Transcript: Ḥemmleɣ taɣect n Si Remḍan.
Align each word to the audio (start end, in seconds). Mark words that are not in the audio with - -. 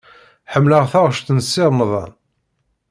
Ḥemmleɣ 0.51 0.83
taɣect 0.91 1.27
n 1.31 1.39
Si 1.49 1.63
Remḍan. 1.67 2.11